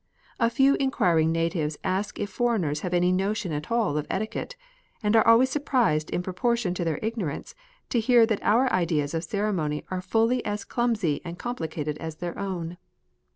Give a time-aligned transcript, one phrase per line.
[0.39, 4.55] A few inquir ing natives ask if foreigners have any notion at all of etiquette,
[5.03, 7.53] and are always surprised in proportion to their ignorance
[7.89, 12.35] to hear that our ideas of ceremony are fully as clumsy and complicated as their
[12.39, 12.77] own.